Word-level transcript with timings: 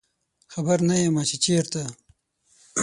خبر 0.53 0.77
نه 0.89 0.95
یمه 1.03 1.23
چې 1.29 1.35
چیرته 1.43 1.83